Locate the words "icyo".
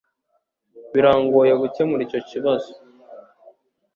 2.07-2.21